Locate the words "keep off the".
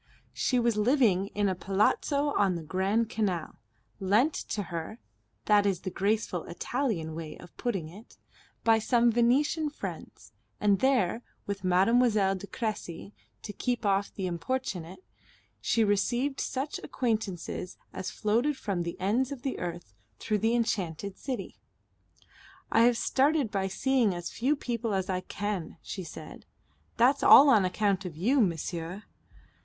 13.53-14.25